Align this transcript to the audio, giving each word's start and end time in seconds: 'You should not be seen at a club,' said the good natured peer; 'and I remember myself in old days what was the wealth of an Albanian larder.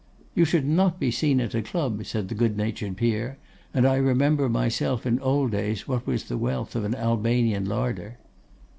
'You 0.33 0.45
should 0.45 0.65
not 0.65 0.99
be 0.99 1.11
seen 1.11 1.39
at 1.41 1.53
a 1.53 1.61
club,' 1.61 2.03
said 2.07 2.27
the 2.27 2.33
good 2.33 2.57
natured 2.57 2.97
peer; 2.97 3.37
'and 3.71 3.85
I 3.85 3.97
remember 3.97 4.49
myself 4.49 5.05
in 5.05 5.19
old 5.19 5.51
days 5.51 5.87
what 5.87 6.07
was 6.07 6.23
the 6.23 6.39
wealth 6.39 6.75
of 6.75 6.83
an 6.85 6.95
Albanian 6.95 7.65
larder. 7.65 8.17